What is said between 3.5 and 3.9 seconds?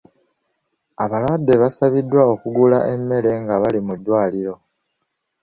bali